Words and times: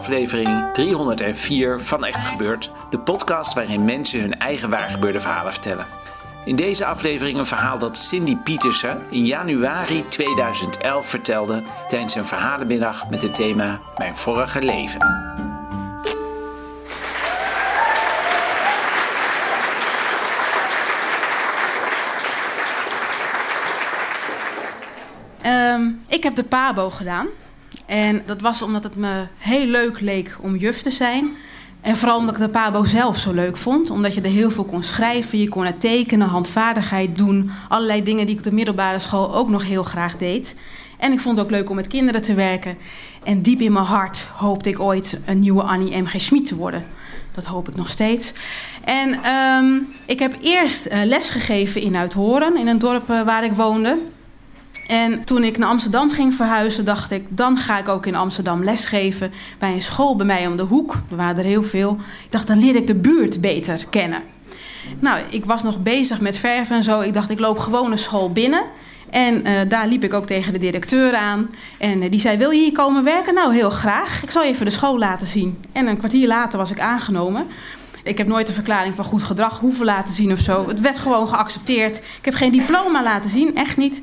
Aflevering 0.00 0.72
304 0.72 1.80
van 1.80 2.04
Echt 2.04 2.24
Gebeurd, 2.24 2.72
de 2.90 2.98
podcast 2.98 3.54
waarin 3.54 3.84
mensen 3.84 4.20
hun 4.20 4.38
eigen 4.38 4.70
waargebeurde 4.70 5.20
verhalen 5.20 5.52
vertellen. 5.52 5.86
In 6.44 6.56
deze 6.56 6.84
aflevering 6.84 7.38
een 7.38 7.46
verhaal 7.46 7.78
dat 7.78 7.98
Cindy 7.98 8.36
Pietersen 8.36 9.02
in 9.10 9.26
januari 9.26 10.04
2011 10.08 11.06
vertelde 11.06 11.62
tijdens 11.88 12.14
een 12.14 12.24
verhalenmiddag 12.24 13.10
met 13.10 13.22
het 13.22 13.34
thema 13.34 13.80
Mijn 13.96 14.16
vorige 14.16 14.62
leven. 14.62 15.00
Ehm, 25.42 25.88
ik 26.08 26.22
heb 26.22 26.34
de 26.34 26.44
PABO 26.44 26.90
gedaan. 26.90 27.26
En 27.90 28.22
dat 28.26 28.40
was 28.40 28.62
omdat 28.62 28.82
het 28.82 28.96
me 28.96 29.26
heel 29.38 29.66
leuk 29.66 30.00
leek 30.00 30.36
om 30.40 30.56
juf 30.56 30.82
te 30.82 30.90
zijn. 30.90 31.36
En 31.80 31.96
vooral 31.96 32.18
omdat 32.18 32.34
ik 32.34 32.40
de 32.40 32.48
PABO 32.48 32.84
zelf 32.84 33.16
zo 33.16 33.32
leuk 33.32 33.56
vond. 33.56 33.90
Omdat 33.90 34.14
je 34.14 34.20
er 34.20 34.30
heel 34.30 34.50
veel 34.50 34.64
kon 34.64 34.82
schrijven, 34.82 35.38
je 35.38 35.48
kon 35.48 35.64
er 35.64 35.78
tekenen, 35.78 36.28
handvaardigheid 36.28 37.16
doen. 37.16 37.50
Allerlei 37.68 38.02
dingen 38.02 38.26
die 38.26 38.34
ik 38.34 38.40
op 38.40 38.44
de 38.44 38.52
middelbare 38.52 38.98
school 38.98 39.34
ook 39.34 39.48
nog 39.48 39.64
heel 39.64 39.82
graag 39.82 40.16
deed. 40.16 40.54
En 40.98 41.12
ik 41.12 41.20
vond 41.20 41.36
het 41.36 41.46
ook 41.46 41.52
leuk 41.52 41.70
om 41.70 41.76
met 41.76 41.86
kinderen 41.86 42.22
te 42.22 42.34
werken. 42.34 42.76
En 43.24 43.42
diep 43.42 43.60
in 43.60 43.72
mijn 43.72 43.84
hart 43.84 44.26
hoopte 44.36 44.68
ik 44.68 44.80
ooit 44.80 45.20
een 45.26 45.38
nieuwe 45.38 45.62
Annie 45.62 46.02
M.G. 46.02 46.20
Schmid 46.20 46.46
te 46.46 46.56
worden. 46.56 46.84
Dat 47.34 47.44
hoop 47.44 47.68
ik 47.68 47.76
nog 47.76 47.88
steeds. 47.88 48.32
En 48.84 49.22
ehm, 49.22 49.66
ik 50.06 50.18
heb 50.18 50.36
eerst 50.40 50.86
uh, 50.86 51.04
les 51.04 51.30
gegeven 51.30 51.80
in 51.80 51.96
Uithoren, 51.96 52.56
in 52.56 52.68
een 52.68 52.78
dorp 52.78 53.10
uh, 53.10 53.22
waar 53.22 53.44
ik 53.44 53.52
woonde. 53.52 53.98
En 54.90 55.24
toen 55.24 55.44
ik 55.44 55.58
naar 55.58 55.68
Amsterdam 55.68 56.10
ging 56.10 56.34
verhuizen, 56.34 56.84
dacht 56.84 57.10
ik, 57.10 57.24
dan 57.28 57.56
ga 57.56 57.78
ik 57.78 57.88
ook 57.88 58.06
in 58.06 58.14
Amsterdam 58.14 58.64
lesgeven 58.64 59.32
bij 59.58 59.72
een 59.72 59.82
school 59.82 60.16
bij 60.16 60.26
mij 60.26 60.46
om 60.46 60.56
de 60.56 60.62
hoek. 60.62 60.94
Er 61.10 61.16
waren 61.16 61.38
er 61.38 61.44
heel 61.44 61.62
veel. 61.62 61.98
Ik 62.24 62.32
dacht, 62.32 62.46
dan 62.46 62.58
leer 62.58 62.76
ik 62.76 62.86
de 62.86 62.94
buurt 62.94 63.40
beter 63.40 63.86
kennen. 63.90 64.22
Nou, 64.98 65.20
ik 65.28 65.44
was 65.44 65.62
nog 65.62 65.82
bezig 65.82 66.20
met 66.20 66.36
verven 66.36 66.76
en 66.76 66.82
zo. 66.82 67.00
Ik 67.00 67.14
dacht, 67.14 67.30
ik 67.30 67.38
loop 67.38 67.58
gewoon 67.58 67.90
een 67.90 67.98
school 67.98 68.32
binnen. 68.32 68.62
En 69.10 69.46
uh, 69.46 69.60
daar 69.68 69.86
liep 69.86 70.04
ik 70.04 70.14
ook 70.14 70.26
tegen 70.26 70.52
de 70.52 70.58
directeur 70.58 71.14
aan. 71.14 71.50
En 71.78 72.02
uh, 72.02 72.10
die 72.10 72.20
zei: 72.20 72.36
Wil 72.36 72.50
je 72.50 72.60
hier 72.62 72.72
komen 72.72 73.04
werken? 73.04 73.34
Nou, 73.34 73.54
heel 73.54 73.70
graag. 73.70 74.22
Ik 74.22 74.30
zal 74.30 74.42
je 74.42 74.48
even 74.48 74.64
de 74.64 74.70
school 74.70 74.98
laten 74.98 75.26
zien. 75.26 75.64
En 75.72 75.86
een 75.86 75.98
kwartier 75.98 76.26
later 76.26 76.58
was 76.58 76.70
ik 76.70 76.80
aangenomen. 76.80 77.46
Ik 78.02 78.18
heb 78.18 78.26
nooit 78.26 78.48
een 78.48 78.54
verklaring 78.54 78.94
van 78.94 79.04
goed 79.04 79.22
gedrag 79.22 79.58
hoeven 79.58 79.84
laten 79.84 80.14
zien 80.14 80.32
of 80.32 80.38
zo. 80.38 80.68
Het 80.68 80.80
werd 80.80 80.98
gewoon 80.98 81.28
geaccepteerd. 81.28 81.96
Ik 81.96 82.24
heb 82.24 82.34
geen 82.34 82.52
diploma 82.52 83.02
laten 83.02 83.30
zien, 83.30 83.56
echt 83.56 83.76
niet. 83.76 84.02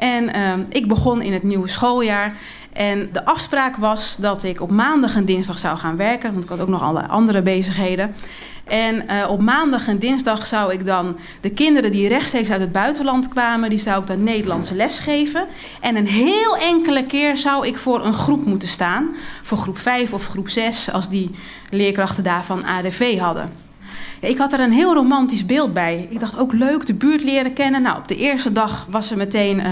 En 0.00 0.36
uh, 0.36 0.52
ik 0.68 0.88
begon 0.88 1.22
in 1.22 1.32
het 1.32 1.42
nieuwe 1.42 1.68
schooljaar. 1.68 2.34
En 2.72 3.08
de 3.12 3.24
afspraak 3.24 3.76
was 3.76 4.16
dat 4.16 4.42
ik 4.42 4.60
op 4.60 4.70
maandag 4.70 5.16
en 5.16 5.24
dinsdag 5.24 5.58
zou 5.58 5.78
gaan 5.78 5.96
werken. 5.96 6.32
Want 6.32 6.44
ik 6.44 6.50
had 6.50 6.60
ook 6.60 6.68
nog 6.68 6.82
alle 6.82 7.06
andere 7.06 7.42
bezigheden. 7.42 8.14
En 8.64 8.94
uh, 8.94 9.30
op 9.30 9.40
maandag 9.40 9.88
en 9.88 9.98
dinsdag 9.98 10.46
zou 10.46 10.72
ik 10.72 10.84
dan 10.84 11.18
de 11.40 11.50
kinderen 11.50 11.90
die 11.90 12.08
rechtstreeks 12.08 12.50
uit 12.50 12.60
het 12.60 12.72
buitenland 12.72 13.28
kwamen, 13.28 13.70
die 13.70 13.78
zou 13.78 14.00
ik 14.00 14.06
dan 14.06 14.24
Nederlandse 14.24 14.74
les 14.74 14.98
geven. 14.98 15.46
En 15.80 15.96
een 15.96 16.06
heel 16.06 16.56
enkele 16.56 17.06
keer 17.06 17.36
zou 17.36 17.66
ik 17.66 17.76
voor 17.76 18.04
een 18.04 18.14
groep 18.14 18.44
moeten 18.44 18.68
staan. 18.68 19.16
Voor 19.42 19.58
groep 19.58 19.78
5 19.78 20.12
of 20.12 20.26
groep 20.26 20.48
6, 20.48 20.92
als 20.92 21.08
die 21.08 21.30
leerkrachten 21.70 22.24
daarvan 22.24 22.64
ADV 22.64 23.18
hadden. 23.18 23.69
Ik 24.20 24.38
had 24.38 24.52
er 24.52 24.60
een 24.60 24.72
heel 24.72 24.94
romantisch 24.94 25.46
beeld 25.46 25.72
bij. 25.72 26.06
Ik 26.10 26.20
dacht 26.20 26.38
ook 26.38 26.52
leuk 26.52 26.86
de 26.86 26.94
buurt 26.94 27.22
leren 27.22 27.52
kennen. 27.52 27.82
Nou, 27.82 27.98
op 27.98 28.08
de 28.08 28.16
eerste 28.16 28.52
dag 28.52 28.86
was 28.90 29.10
er 29.10 29.16
meteen 29.16 29.58
uh, 29.58 29.66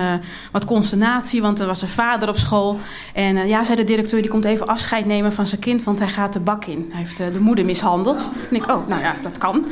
wat 0.53 0.65
consternatie, 0.65 1.43
want 1.43 1.61
er 1.61 1.67
was 1.67 1.83
een 1.83 1.89
vader 1.89 2.29
op 2.29 2.37
school. 2.37 2.79
En 3.15 3.37
uh, 3.37 3.49
ja, 3.49 3.65
zei 3.65 3.77
de 3.77 3.85
directeur, 3.85 4.21
die 4.21 4.31
komt 4.31 4.45
even 4.45 4.67
afscheid 4.67 5.07
nemen 5.07 5.33
van 5.33 5.47
zijn 5.47 5.61
kind, 5.61 5.83
want 5.83 5.99
hij 5.99 6.09
gaat 6.09 6.33
de 6.33 6.41
bak 6.41 6.65
in. 6.65 6.87
Hij 6.91 6.99
heeft 6.99 7.21
uh, 7.21 7.27
de 7.33 7.41
moeder 7.41 7.65
mishandeld. 7.65 8.31
En 8.51 8.57
ik, 8.57 8.71
oh, 8.71 8.89
nou 8.89 9.03
ja, 9.03 9.15
dat 9.23 9.39
kan. 9.39 9.67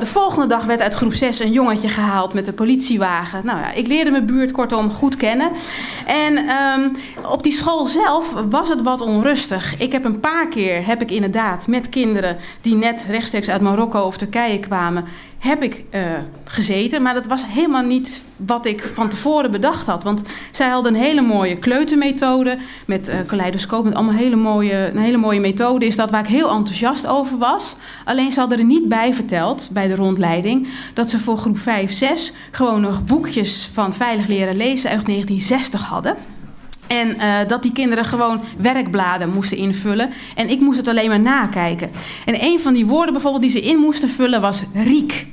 de 0.00 0.06
volgende 0.06 0.46
dag 0.46 0.64
werd 0.64 0.80
uit 0.80 0.94
groep 0.94 1.14
6 1.14 1.40
een 1.40 1.52
jongetje 1.52 1.88
gehaald 1.88 2.34
met 2.34 2.46
een 2.46 2.54
politiewagen. 2.54 3.40
Nou 3.44 3.58
ja, 3.58 3.72
ik 3.72 3.86
leerde 3.86 4.10
mijn 4.10 4.26
buurt 4.26 4.52
kortom 4.52 4.90
goed 4.90 5.16
kennen. 5.16 5.50
En 6.06 6.38
um, 6.38 6.96
op 7.30 7.42
die 7.42 7.52
school 7.52 7.86
zelf 7.86 8.34
was 8.50 8.68
het 8.68 8.82
wat 8.82 9.00
onrustig. 9.00 9.78
Ik 9.78 9.92
heb 9.92 10.04
een 10.04 10.20
paar 10.20 10.48
keer, 10.48 10.86
heb 10.86 11.02
ik 11.02 11.10
inderdaad 11.10 11.66
met 11.66 11.88
kinderen 11.88 12.36
die 12.60 12.74
net 12.74 13.06
rechtstreeks 13.08 13.48
uit 13.48 13.60
Marokko 13.60 13.89
of 13.94 14.16
Turkije 14.16 14.58
kwamen, 14.58 15.04
heb 15.38 15.62
ik 15.62 15.84
uh, 15.90 16.18
gezeten. 16.44 17.02
Maar 17.02 17.14
dat 17.14 17.26
was 17.26 17.46
helemaal 17.46 17.82
niet 17.82 18.22
wat 18.36 18.66
ik 18.66 18.82
van 18.82 19.08
tevoren 19.08 19.50
bedacht 19.50 19.86
had. 19.86 20.02
Want 20.02 20.22
zij 20.50 20.68
hadden 20.68 20.94
een 20.94 21.00
hele 21.00 21.20
mooie 21.20 21.58
kleutermethode 21.58 22.58
met 22.86 23.08
uh, 23.08 23.14
kaleidoscoop. 23.26 23.84
Met 23.84 23.94
allemaal 23.94 24.14
hele 24.14 24.36
mooie, 24.36 24.90
een 24.90 24.98
hele 24.98 25.16
mooie 25.16 25.40
methode 25.40 25.86
is 25.86 25.96
dat 25.96 26.10
waar 26.10 26.20
ik 26.20 26.26
heel 26.26 26.50
enthousiast 26.50 27.06
over 27.06 27.38
was. 27.38 27.76
Alleen 28.04 28.32
ze 28.32 28.40
hadden 28.40 28.58
er 28.58 28.64
niet 28.64 28.88
bij 28.88 29.14
verteld 29.14 29.68
bij 29.72 29.88
de 29.88 29.94
rondleiding 29.94 30.68
dat 30.94 31.10
ze 31.10 31.18
voor 31.18 31.36
groep 31.36 31.58
5, 31.58 31.92
6 31.92 32.32
gewoon 32.50 32.80
nog 32.80 33.04
boekjes 33.04 33.68
van 33.72 33.94
veilig 33.94 34.26
leren 34.26 34.56
lezen 34.56 34.90
uit 34.90 35.06
1960 35.06 35.84
hadden. 35.88 36.16
En 36.90 37.16
uh, 37.16 37.48
dat 37.48 37.62
die 37.62 37.72
kinderen 37.72 38.04
gewoon 38.04 38.40
werkbladen 38.58 39.32
moesten 39.32 39.56
invullen. 39.56 40.10
En 40.34 40.48
ik 40.50 40.60
moest 40.60 40.76
het 40.76 40.88
alleen 40.88 41.08
maar 41.08 41.20
nakijken. 41.20 41.90
En 42.24 42.44
een 42.44 42.60
van 42.60 42.72
die 42.72 42.86
woorden 42.86 43.12
bijvoorbeeld 43.12 43.42
die 43.42 43.50
ze 43.50 43.60
in 43.60 43.78
moesten 43.78 44.08
vullen 44.08 44.40
was 44.40 44.62
riek. 44.74 45.26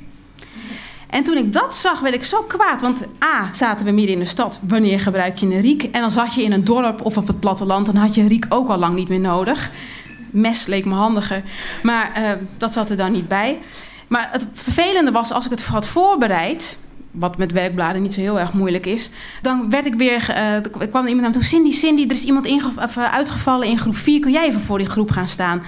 En 1.10 1.24
toen 1.24 1.36
ik 1.36 1.52
dat 1.52 1.74
zag, 1.74 2.00
werd 2.00 2.14
ik 2.14 2.24
zo 2.24 2.42
kwaad. 2.42 2.80
Want 2.80 3.06
A, 3.24 3.50
zaten 3.54 3.86
we 3.86 3.92
midden 3.92 4.14
in 4.14 4.20
de 4.20 4.26
stad. 4.26 4.58
Wanneer 4.62 5.00
gebruik 5.00 5.38
je 5.38 5.46
een 5.46 5.60
riek? 5.60 5.82
En 5.82 6.00
dan 6.00 6.10
zat 6.10 6.34
je 6.34 6.42
in 6.42 6.52
een 6.52 6.64
dorp 6.64 7.04
of 7.04 7.16
op 7.16 7.26
het 7.26 7.40
platteland. 7.40 7.86
Dan 7.86 7.96
had 7.96 8.14
je 8.14 8.28
riek 8.28 8.46
ook 8.48 8.68
al 8.68 8.78
lang 8.78 8.94
niet 8.94 9.08
meer 9.08 9.20
nodig. 9.20 9.70
Mes 10.30 10.66
leek 10.66 10.84
me 10.84 10.94
handiger. 10.94 11.42
Maar 11.82 12.12
uh, 12.18 12.30
dat 12.58 12.72
zat 12.72 12.90
er 12.90 12.96
dan 12.96 13.12
niet 13.12 13.28
bij. 13.28 13.58
Maar 14.08 14.28
het 14.32 14.46
vervelende 14.52 15.10
was, 15.10 15.32
als 15.32 15.44
ik 15.44 15.50
het 15.50 15.66
had 15.66 15.88
voorbereid 15.88 16.78
wat 17.18 17.38
met 17.38 17.52
werkbladen 17.52 18.02
niet 18.02 18.12
zo 18.12 18.20
heel 18.20 18.40
erg 18.40 18.52
moeilijk 18.52 18.86
is. 18.86 19.10
Dan 19.42 19.70
werd 19.70 19.86
ik 19.86 19.94
weer, 19.94 20.34
uh, 20.80 20.88
kwam 20.90 21.06
iemand 21.06 21.20
naar 21.20 21.30
me 21.30 21.32
toe. 21.32 21.42
Cindy, 21.42 21.72
Cindy, 21.72 22.04
er 22.04 22.10
is 22.10 22.24
iemand 22.24 22.46
uitgevallen 22.96 23.68
in 23.68 23.78
groep 23.78 23.96
4. 23.96 24.20
Kun 24.20 24.32
jij 24.32 24.46
even 24.46 24.60
voor 24.60 24.78
die 24.78 24.86
groep 24.86 25.10
gaan 25.10 25.28
staan? 25.28 25.62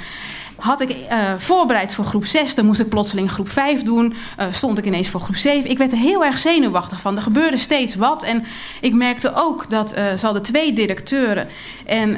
Had 0.60 0.80
ik 0.80 0.90
uh, 0.90 1.32
voorbereid 1.36 1.94
voor 1.94 2.04
groep 2.04 2.24
6, 2.24 2.54
dan 2.54 2.66
moest 2.66 2.80
ik 2.80 2.88
plotseling 2.88 3.30
groep 3.30 3.50
5 3.50 3.82
doen. 3.82 4.14
Uh, 4.40 4.46
stond 4.50 4.78
ik 4.78 4.86
ineens 4.86 5.08
voor 5.08 5.20
groep 5.20 5.36
7. 5.36 5.70
Ik 5.70 5.78
werd 5.78 5.92
er 5.92 5.98
heel 5.98 6.24
erg 6.24 6.38
zenuwachtig 6.38 7.00
van. 7.00 7.16
Er 7.16 7.22
gebeurde 7.22 7.56
steeds 7.56 7.94
wat. 7.94 8.22
En 8.22 8.44
ik 8.80 8.94
merkte 8.94 9.32
ook 9.34 9.70
dat 9.70 9.92
uh, 9.92 9.98
ze 10.18 10.24
hadden 10.24 10.42
twee 10.42 10.72
directeuren. 10.72 11.48
En 11.84 12.16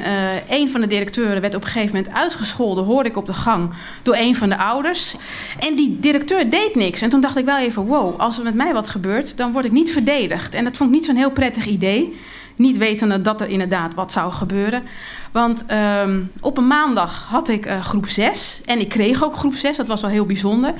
een 0.49 0.69
van 0.69 0.81
de 0.81 0.87
directeuren 0.87 1.41
werd 1.41 1.55
op 1.55 1.63
een 1.63 1.69
gegeven 1.69 1.95
moment 1.95 2.13
uitgescholden, 2.13 2.83
hoorde 2.83 3.09
ik 3.09 3.17
op 3.17 3.25
de 3.25 3.33
gang, 3.33 3.73
door 4.03 4.15
een 4.15 4.35
van 4.35 4.49
de 4.49 4.57
ouders. 4.57 5.15
En 5.59 5.75
die 5.75 5.99
directeur 5.99 6.49
deed 6.49 6.75
niks. 6.75 7.01
En 7.01 7.09
toen 7.09 7.21
dacht 7.21 7.37
ik 7.37 7.45
wel 7.45 7.57
even: 7.57 7.85
wow, 7.85 8.19
als 8.19 8.37
er 8.37 8.43
met 8.43 8.55
mij 8.55 8.73
wat 8.73 8.89
gebeurt, 8.89 9.37
dan 9.37 9.51
word 9.51 9.65
ik 9.65 9.71
niet 9.71 9.91
verdedigd. 9.91 10.53
En 10.53 10.63
dat 10.63 10.77
vond 10.77 10.89
ik 10.89 10.95
niet 10.95 11.05
zo'n 11.05 11.15
heel 11.15 11.31
prettig 11.31 11.65
idee. 11.65 12.17
Niet 12.55 12.77
wetende 12.77 13.21
dat 13.21 13.41
er 13.41 13.47
inderdaad 13.47 13.93
wat 13.93 14.11
zou 14.11 14.31
gebeuren. 14.31 14.83
Want 15.31 15.63
um, 16.03 16.31
op 16.41 16.57
een 16.57 16.67
maandag 16.67 17.25
had 17.29 17.49
ik 17.49 17.65
uh, 17.65 17.81
groep 17.81 18.07
6. 18.07 18.61
En 18.65 18.79
ik 18.79 18.89
kreeg 18.89 19.23
ook 19.23 19.35
groep 19.35 19.55
6. 19.55 19.77
Dat 19.77 19.87
was 19.87 20.01
wel 20.01 20.09
heel 20.09 20.25
bijzonder. 20.25 20.73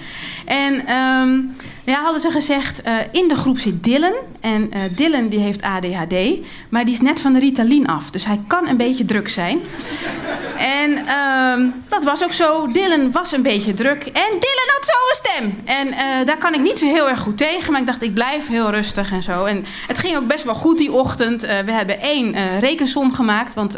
En 0.46 0.74
um, 0.96 1.56
ja, 1.84 2.02
hadden 2.04 2.22
ze 2.22 2.30
gezegd, 2.30 2.82
uh, 2.88 2.94
in 3.12 3.28
de 3.28 3.36
groep 3.36 3.58
zit 3.58 3.84
Dylan. 3.84 4.14
En 4.40 4.62
uh, 4.62 4.82
Dylan 4.96 5.28
die 5.28 5.40
heeft 5.40 5.62
ADHD. 5.62 6.16
Maar 6.70 6.86
die 6.86 6.94
is 6.94 7.02
net 7.02 7.22
van 7.22 7.34
de 7.34 7.40
Ritalin 7.40 7.88
af. 7.88 8.12
Dus 8.12 8.26
hij 8.26 8.40
kan 8.48 8.68
een 8.68 8.78
beetje 8.78 9.06
druk 9.06 9.30
zijn. 9.30 9.60
Ehm, 11.08 11.70
dat 11.90 12.04
was 12.04 12.24
ook 12.24 12.32
zo. 12.32 12.68
Dylan 12.68 13.12
was 13.12 13.32
een 13.32 13.42
beetje 13.42 13.74
druk. 13.74 14.04
En 14.04 14.30
Dylan 14.30 14.70
had 14.74 14.86
zo 14.86 14.98
een 15.10 15.16
stem. 15.16 15.62
En 15.66 15.88
uh, 15.88 16.26
daar 16.26 16.38
kan 16.38 16.54
ik 16.54 16.62
niet 16.62 16.80
zo 16.80 16.86
heel 16.86 17.10
erg 17.10 17.20
goed 17.20 17.38
tegen. 17.38 17.72
Maar 17.72 17.82
ik 17.82 17.88
dacht, 17.88 18.02
ik 18.02 18.14
blijf 18.14 18.48
heel 18.48 18.70
rustig 18.70 19.12
en 19.12 19.22
zo. 19.22 19.46
En 19.46 19.66
het 19.88 19.98
ging 19.98 20.18
ook 20.18 20.28
best 20.28 20.44
wel 20.44 20.56
goed 20.56 20.78
die 20.78 20.92
ochtend. 20.92 21.44
Uh, 21.44 21.50
we 21.66 21.72
hebben 21.72 22.00
één 22.00 22.36
uh, 22.36 22.60
rekensom 22.60 23.14
gemaakt. 23.14 23.54
Want 23.54 23.76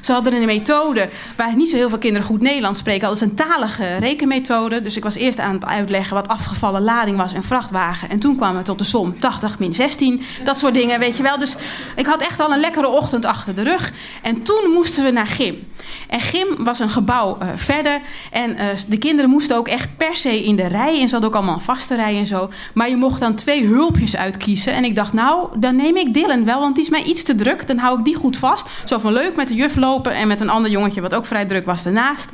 ze 0.00 0.12
hadden 0.12 0.34
een 0.34 0.44
methode 0.44 1.08
waar 1.36 1.56
niet 1.56 1.68
zo 1.68 1.76
heel 1.76 1.88
veel 1.88 1.98
kinderen 1.98 2.26
goed 2.26 2.40
Nederlands 2.40 2.78
spreken. 2.78 3.08
Dat 3.08 3.16
is 3.16 3.22
een 3.22 3.34
talige 3.34 3.96
rekenmethode. 3.96 4.82
Dus 4.82 4.96
ik 4.96 5.02
was 5.02 5.14
eerst 5.14 5.38
aan 5.38 5.54
het 5.54 5.64
uitleggen 5.64 6.14
wat 6.14 6.28
afgevallen 6.28 6.82
lading 6.82 7.16
was 7.16 7.32
en 7.32 7.44
vrachtwagen. 7.44 8.10
En 8.10 8.18
toen 8.18 8.36
kwamen 8.36 8.58
we 8.58 8.64
tot 8.64 8.78
de 8.78 8.84
som 8.84 9.20
80 9.20 9.58
min 9.58 9.72
16. 9.72 10.22
Dat 10.44 10.58
soort 10.58 10.74
dingen, 10.74 10.98
weet 10.98 11.16
je 11.16 11.22
wel. 11.22 11.38
Dus 11.38 11.54
ik 11.96 12.06
had 12.06 12.22
echt 12.22 12.40
al 12.40 12.52
een 12.52 12.60
lekkere 12.60 12.88
ochtend 12.88 13.24
achter 13.24 13.54
de 13.54 13.62
rug. 13.62 13.92
En 14.22 14.42
toen 14.42 14.70
moesten 14.72 15.04
we 15.04 15.10
naar 15.10 15.26
gym. 15.26 15.66
En 16.08 16.20
was 16.58 16.78
een 16.78 16.88
gebouw 16.88 17.38
uh, 17.42 17.48
verder. 17.54 18.00
En 18.30 18.50
uh, 18.50 18.66
de 18.88 18.98
kinderen 18.98 19.30
moesten 19.30 19.56
ook 19.56 19.68
echt 19.68 19.96
per 19.96 20.16
se 20.16 20.44
in 20.44 20.56
de 20.56 20.66
rij. 20.66 21.00
En 21.00 21.08
ze 21.08 21.12
hadden 21.12 21.30
ook 21.30 21.36
allemaal 21.36 21.54
een 21.54 21.60
vaste 21.60 21.94
rij 21.94 22.18
en 22.18 22.26
zo. 22.26 22.50
Maar 22.74 22.88
je 22.88 22.96
mocht 22.96 23.20
dan 23.20 23.34
twee 23.34 23.66
hulpjes 23.66 24.16
uitkiezen. 24.16 24.74
En 24.74 24.84
ik 24.84 24.94
dacht, 24.94 25.12
nou, 25.12 25.48
dan 25.58 25.76
neem 25.76 25.96
ik 25.96 26.14
Dylan 26.14 26.44
wel, 26.44 26.60
want 26.60 26.74
die 26.74 26.84
is 26.84 26.90
mij 26.90 27.02
iets 27.02 27.22
te 27.22 27.34
druk. 27.34 27.66
Dan 27.66 27.78
hou 27.78 27.98
ik 27.98 28.04
die 28.04 28.14
goed 28.14 28.36
vast. 28.36 28.66
Zo 28.84 28.98
van 28.98 29.12
leuk 29.12 29.36
met 29.36 29.48
de 29.48 29.54
juf 29.54 29.76
lopen 29.76 30.14
en 30.14 30.28
met 30.28 30.40
een 30.40 30.50
ander 30.50 30.70
jongetje 30.70 31.00
wat 31.00 31.14
ook 31.14 31.26
vrij 31.26 31.44
druk 31.44 31.66
was 31.66 31.86
ernaast. 31.86 32.30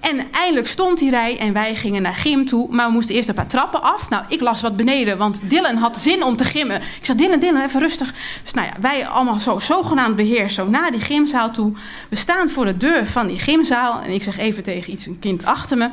En 0.00 0.32
eindelijk 0.32 0.68
stond 0.68 0.98
die 0.98 1.10
rij 1.10 1.38
en 1.38 1.52
wij 1.52 1.74
gingen 1.74 2.02
naar 2.02 2.14
gym 2.14 2.44
toe. 2.44 2.66
Maar 2.70 2.86
we 2.86 2.92
moesten 2.92 3.14
eerst 3.14 3.28
een 3.28 3.34
paar 3.34 3.46
trappen 3.46 3.82
af. 3.82 4.08
Nou, 4.08 4.24
ik 4.28 4.40
las 4.40 4.60
wat 4.60 4.76
beneden, 4.76 5.18
want 5.18 5.40
Dylan 5.42 5.76
had 5.76 5.98
zin 5.98 6.24
om 6.24 6.36
te 6.36 6.44
gimmen. 6.44 6.76
Ik 6.76 7.04
zei, 7.06 7.18
Dylan, 7.18 7.38
Dylan, 7.40 7.62
even 7.62 7.80
rustig. 7.80 8.14
Dus 8.42 8.52
nou 8.52 8.66
ja, 8.66 8.72
wij 8.80 9.08
allemaal 9.08 9.40
zo 9.40 9.58
zogenaamd 9.58 10.16
beheer 10.16 10.50
zo 10.50 10.68
naar 10.68 10.90
die 10.90 11.00
gymzaal 11.00 11.50
toe. 11.50 11.72
We 12.08 12.16
staan 12.16 12.48
voor 12.48 12.64
de 12.64 12.76
deur 12.76 13.06
van 13.06 13.26
die 13.26 13.38
gymzaal. 13.38 14.00
En 14.00 14.10
ik 14.10 14.22
zeg 14.22 14.38
even 14.38 14.62
tegen 14.62 14.92
iets, 14.92 15.06
een 15.06 15.18
kind 15.18 15.44
achter 15.44 15.76
me. 15.76 15.88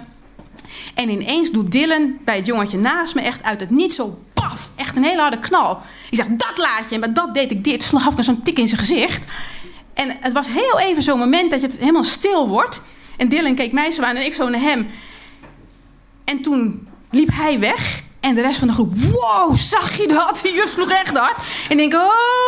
En 0.94 1.10
ineens 1.10 1.52
doet 1.52 1.72
Dylan 1.72 2.18
bij 2.26 2.36
het 2.36 2.46
jongetje 2.46 2.78
naast 2.78 3.16
me 3.16 3.22
echt 3.22 3.44
uit 3.44 3.60
het 3.60 3.70
niet 3.70 3.94
zo 3.94 4.20
paf. 4.34 4.72
Echt 4.76 4.96
een 4.96 5.04
hele 5.04 5.22
harde 5.22 5.40
knal. 5.40 5.82
Ik 6.10 6.18
zeg, 6.18 6.28
dat 6.28 6.58
laat 6.58 6.90
je. 6.90 7.00
Bij 7.00 7.14
dat 7.14 7.34
deed 7.34 7.52
ik 7.52 7.64
dit. 7.64 7.86
Gaf 7.86 8.18
ik 8.18 8.24
zo'n 8.24 8.44
tik 8.44 8.60
in 8.60 8.68
zijn 8.68 8.80
gezicht. 8.80 9.26
En 9.94 10.18
het 10.20 10.34
was 10.34 10.48
heel 10.48 10.80
even 10.80 11.04
zo'n 11.04 11.20
moment 11.20 11.52
dat 11.52 11.62
je 11.62 11.68
het 11.68 11.78
helemaal 11.78 12.04
stil 12.04 12.48
wordt. 12.48 12.82
En 13.18 13.28
Dylan 13.28 13.56
keek 13.56 13.72
mij 13.72 13.92
zo 13.92 14.02
aan 14.02 14.16
en 14.16 14.26
ik 14.26 14.34
zo 14.34 14.50
naar 14.50 14.62
hem. 14.62 14.88
En 16.24 16.42
toen 16.42 16.88
liep 17.12 17.30
hij 17.32 17.60
weg. 17.60 18.02
En 18.20 18.36
de 18.36 18.42
rest 18.42 18.60
van 18.60 18.68
de 18.68 18.74
groep, 18.74 18.94
wow, 18.98 19.56
zag 19.56 19.98
je 19.98 20.08
dat? 20.08 20.40
Die 20.44 20.54
juf 20.54 20.72
sloeg 20.72 20.90
echt 20.90 21.18
hard. 21.18 21.38
En 21.70 21.80
ik 21.80 21.90
denk, 21.90 21.94
oh, 21.94 22.47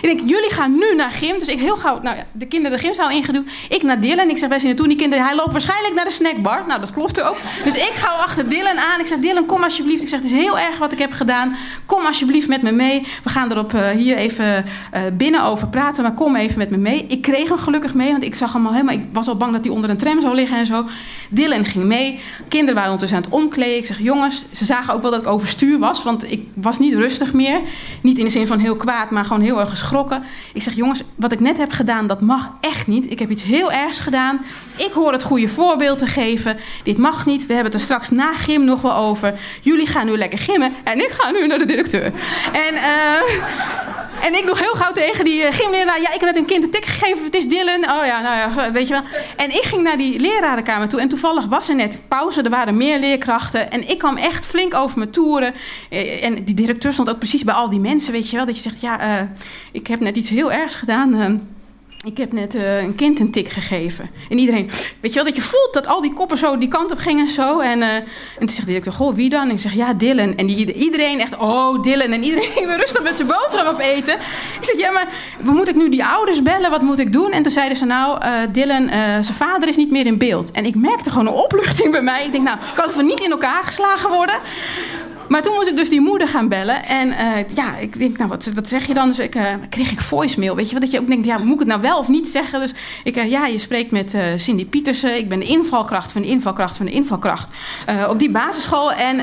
denk, 0.00 0.20
jullie 0.20 0.50
gaan 0.50 0.72
nu 0.72 0.94
naar 0.96 1.10
gym. 1.10 1.38
Dus 1.38 1.48
ik 1.48 1.58
heel 1.58 1.76
gauw, 1.76 2.00
nou 2.02 2.16
ja, 2.16 2.26
de 2.32 2.46
kinderen 2.46 2.78
de 2.78 2.84
gymzaal 2.84 3.10
ingeduwd. 3.10 3.48
Ik 3.68 3.82
naar 3.82 4.00
Dylan. 4.00 4.30
Ik 4.30 4.38
zeg, 4.38 4.48
wij 4.48 4.58
zien 4.58 4.68
naartoe. 4.68 4.88
Die 4.88 4.96
kinderen, 4.96 5.24
hij 5.24 5.34
loopt 5.34 5.52
waarschijnlijk 5.52 5.94
naar 5.94 6.04
de 6.04 6.10
snackbar. 6.10 6.64
Nou, 6.66 6.80
dat 6.80 6.92
klopt 6.92 7.20
ook. 7.20 7.36
Dus 7.64 7.74
ik 7.74 7.92
ga 7.94 8.08
achter 8.08 8.48
Dylan 8.48 8.78
aan. 8.78 9.00
Ik 9.00 9.06
zeg, 9.06 9.18
Dylan, 9.18 9.46
kom 9.46 9.62
alsjeblieft. 9.62 10.02
Ik 10.02 10.08
zeg, 10.08 10.18
het 10.18 10.30
is 10.30 10.36
heel 10.36 10.58
erg 10.58 10.78
wat 10.78 10.92
ik 10.92 10.98
heb 10.98 11.12
gedaan. 11.12 11.56
Kom 11.86 12.06
alsjeblieft 12.06 12.48
met 12.48 12.62
me 12.62 12.72
mee. 12.72 13.06
We 13.22 13.30
gaan 13.30 13.50
erop 13.50 13.72
uh, 13.72 13.88
hier 13.88 14.16
even 14.16 14.64
uh, 14.94 15.00
binnen 15.12 15.42
over 15.42 15.68
praten. 15.68 16.02
Maar 16.02 16.14
kom 16.14 16.36
even 16.36 16.58
met 16.58 16.70
me 16.70 16.76
mee. 16.76 17.04
Ik 17.08 17.22
kreeg 17.22 17.48
hem 17.48 17.58
gelukkig 17.58 17.94
mee. 17.94 18.10
Want 18.10 18.24
ik 18.24 18.34
zag 18.34 18.52
hem 18.52 18.66
al 18.66 18.72
helemaal, 18.72 18.94
ik 18.94 19.04
was 19.12 19.28
al 19.28 19.36
bang 19.36 19.52
dat 19.52 19.64
hij 19.64 19.74
onder 19.74 19.90
een 19.90 19.96
tram 19.96 20.20
zou 20.20 20.34
liggen 20.34 20.58
en 20.58 20.66
zo. 20.66 20.84
Dylan 21.28 21.64
ging 21.64 21.84
mee. 21.84 22.20
Kinderen 22.48 22.74
waren 22.74 22.92
ondertussen 22.92 23.18
aan 23.18 23.24
het 23.24 23.32
omkleden. 23.32 23.76
Ik 23.76 23.86
zeg, 23.86 23.98
jongens, 23.98 24.44
ze 24.50 24.64
zagen 24.64 24.94
ook 24.94 25.02
wel 25.02 25.10
dat 25.10 25.20
ik 25.20 25.26
overstuur 25.26 25.78
was. 25.78 26.02
Want 26.02 26.32
ik 26.32 26.46
was 26.54 26.78
niet 26.78 26.94
rustig 26.94 27.32
meer. 27.32 27.60
Niet 28.02 28.18
in 28.18 28.24
de 28.24 28.30
zin 28.30 28.46
van 28.46 28.58
heel 28.58 28.76
kwaad, 28.76 29.10
maar 29.10 29.24
gewoon 29.24 29.37
heel 29.40 29.60
erg 29.60 29.68
geschrokken. 29.68 30.22
Ik 30.52 30.62
zeg, 30.62 30.74
jongens, 30.74 31.02
wat 31.14 31.32
ik 31.32 31.40
net 31.40 31.56
heb 31.56 31.72
gedaan, 31.72 32.06
dat 32.06 32.20
mag 32.20 32.50
echt 32.60 32.86
niet. 32.86 33.10
Ik 33.10 33.18
heb 33.18 33.30
iets 33.30 33.42
heel 33.42 33.72
ergs 33.72 33.98
gedaan. 33.98 34.40
Ik 34.76 34.90
hoor 34.92 35.12
het 35.12 35.22
goede 35.22 35.48
voorbeeld 35.48 35.98
te 35.98 36.06
geven. 36.06 36.56
Dit 36.82 36.98
mag 36.98 37.26
niet. 37.26 37.46
We 37.46 37.52
hebben 37.52 37.72
het 37.72 37.80
er 37.80 37.86
straks 37.86 38.10
na 38.10 38.34
gym 38.34 38.64
nog 38.64 38.80
wel 38.80 38.94
over. 38.94 39.34
Jullie 39.60 39.86
gaan 39.86 40.06
nu 40.06 40.16
lekker 40.16 40.38
gimmen. 40.38 40.72
En 40.84 40.98
ik 40.98 41.10
ga 41.10 41.30
nu 41.30 41.46
naar 41.46 41.58
de 41.58 41.66
directeur. 41.66 42.12
En, 42.52 42.74
uh, 42.74 43.97
en 44.22 44.34
ik 44.34 44.44
nog 44.44 44.58
heel 44.58 44.74
gauw 44.74 44.92
tegen 44.92 45.24
die 45.24 45.42
uh, 45.42 45.52
gymleraar. 45.52 46.00
Ja, 46.00 46.12
ik 46.12 46.20
heb 46.20 46.22
net 46.22 46.36
een 46.36 46.44
kind 46.44 46.64
een 46.64 46.70
tik 46.70 46.84
gegeven. 46.84 47.24
Het 47.24 47.34
is 47.34 47.48
Dylan. 47.48 47.90
Oh 47.90 48.06
ja, 48.06 48.20
nou 48.20 48.36
ja, 48.36 48.72
weet 48.72 48.88
je 48.88 48.94
wel. 48.94 49.02
En 49.36 49.50
ik 49.50 49.62
ging 49.62 49.82
naar 49.82 49.96
die 49.96 50.20
lerarenkamer 50.20 50.88
toe. 50.88 51.00
En 51.00 51.08
toevallig 51.08 51.44
was 51.44 51.68
er 51.68 51.74
net 51.74 52.00
pauze. 52.08 52.42
Er 52.42 52.50
waren 52.50 52.76
meer 52.76 52.98
leerkrachten. 52.98 53.70
En 53.70 53.88
ik 53.88 53.98
kwam 53.98 54.16
echt 54.16 54.46
flink 54.46 54.74
over 54.74 54.98
me 54.98 55.10
toeren. 55.10 55.54
Eh, 55.90 56.24
en 56.24 56.44
die 56.44 56.54
directeur 56.54 56.92
stond 56.92 57.10
ook 57.10 57.18
precies 57.18 57.44
bij 57.44 57.54
al 57.54 57.68
die 57.68 57.80
mensen, 57.80 58.12
weet 58.12 58.30
je 58.30 58.36
wel. 58.36 58.46
Dat 58.46 58.56
je 58.56 58.62
zegt, 58.62 58.80
ja, 58.80 59.00
uh, 59.00 59.28
ik 59.72 59.86
heb 59.86 60.00
net 60.00 60.16
iets 60.16 60.28
heel 60.28 60.52
ergs 60.52 60.74
gedaan. 60.74 61.14
Uh, 61.14 61.26
ik 62.08 62.16
heb 62.16 62.32
net 62.32 62.54
uh, 62.54 62.82
een 62.82 62.94
kind 62.94 63.20
een 63.20 63.30
tik 63.30 63.48
gegeven. 63.48 64.10
En 64.30 64.38
iedereen, 64.38 64.70
weet 65.00 65.10
je 65.10 65.14
wel, 65.14 65.24
dat 65.24 65.36
je 65.36 65.42
voelt 65.42 65.68
dat 65.72 65.86
al 65.86 66.00
die 66.00 66.12
koppen 66.12 66.38
zo 66.38 66.58
die 66.58 66.68
kant 66.68 66.92
op 66.92 66.98
gingen 66.98 67.30
zo. 67.30 67.58
En, 67.58 67.78
uh, 67.78 67.94
en 67.94 68.04
toen 68.38 68.48
zegt 68.48 68.60
de 68.60 68.66
directeur, 68.66 68.92
goh, 68.92 69.14
wie 69.14 69.30
dan? 69.30 69.42
En 69.42 69.50
ik 69.50 69.58
zeg, 69.58 69.74
ja, 69.74 69.94
Dylan. 69.94 70.36
En 70.36 70.46
die, 70.46 70.72
iedereen 70.72 71.20
echt, 71.20 71.36
oh, 71.36 71.82
Dylan. 71.82 72.12
En 72.12 72.22
iedereen 72.22 72.50
ging 72.50 72.66
weer 72.70 72.76
rustig 72.76 73.02
met 73.02 73.16
zijn 73.16 73.28
boterham 73.28 73.74
op 73.74 73.80
eten. 73.80 74.14
Ik 74.14 74.64
zeg, 74.64 74.78
ja, 74.78 74.90
maar 74.90 75.08
moet 75.42 75.68
ik 75.68 75.74
nu 75.74 75.88
die 75.88 76.04
ouders 76.04 76.42
bellen? 76.42 76.70
Wat 76.70 76.82
moet 76.82 76.98
ik 76.98 77.12
doen? 77.12 77.30
En 77.30 77.42
toen 77.42 77.52
zeiden 77.52 77.76
ze, 77.76 77.84
nou, 77.84 78.24
uh, 78.24 78.32
Dylan, 78.52 78.88
zijn 78.88 79.24
vader 79.24 79.68
is 79.68 79.76
niet 79.76 79.90
meer 79.90 80.06
in 80.06 80.18
beeld. 80.18 80.50
En 80.50 80.64
ik 80.64 80.74
merkte 80.74 81.10
gewoon 81.10 81.26
een 81.26 81.32
opluchting 81.32 81.90
bij 81.90 82.02
mij. 82.02 82.24
Ik 82.24 82.32
denk, 82.32 82.44
nou, 82.44 82.58
kan 82.74 82.90
we 82.96 83.02
niet 83.02 83.20
in 83.20 83.30
elkaar 83.30 83.62
geslagen 83.62 84.10
worden? 84.10 84.34
Maar 85.28 85.42
toen 85.42 85.54
moest 85.54 85.68
ik 85.68 85.76
dus 85.76 85.88
die 85.88 86.00
moeder 86.00 86.28
gaan 86.28 86.48
bellen. 86.48 86.86
En 86.86 87.08
uh, 87.08 87.54
ja, 87.54 87.76
ik 87.76 87.98
denk, 87.98 88.16
nou, 88.18 88.28
wat, 88.30 88.50
wat 88.54 88.68
zeg 88.68 88.86
je 88.86 88.94
dan? 88.94 89.08
Dus 89.08 89.18
ik, 89.18 89.34
uh, 89.34 89.54
kreeg 89.68 89.90
ik 89.90 90.00
voicemail, 90.00 90.56
weet 90.56 90.70
je? 90.70 90.80
Dat 90.80 90.90
je 90.90 91.00
ook 91.00 91.08
denkt, 91.08 91.26
ja, 91.26 91.38
moet 91.38 91.52
ik 91.52 91.58
het 91.58 91.68
nou 91.68 91.80
wel 91.80 91.98
of 91.98 92.08
niet 92.08 92.28
zeggen? 92.28 92.60
Dus 92.60 92.74
ik, 93.04 93.16
uh, 93.16 93.30
ja, 93.30 93.46
je 93.46 93.58
spreekt 93.58 93.90
met 93.90 94.16
Cindy 94.36 94.66
Pietersen. 94.66 95.16
Ik 95.18 95.28
ben 95.28 95.38
de 95.38 95.46
invalkracht 95.46 96.12
van 96.12 96.22
de 96.22 96.28
invalkracht 96.28 96.76
van 96.76 96.86
de 96.86 96.92
invalkracht 96.92 97.48
op 98.08 98.18
die 98.18 98.30
basisschool. 98.30 98.92
En 98.92 99.16